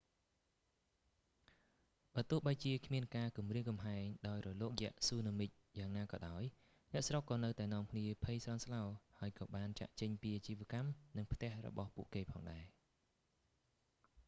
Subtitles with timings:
[2.15, 6.43] បើទោះបីជាគ្មានការគំរាមកំហែងដោយរលកយក្សស៊ូណាមិយ៉ាងណាក៏ដោយ
[6.93, 8.83] អ្នកស្រុកក៏នៅតែនាំគ្នាភ័យស្លន់ស្លោ
[9.19, 12.63] ហើយក៏បានចាកចេញពីអាជីវកម្ម និងផ្ទះរបស់ពួកគេផងដែរ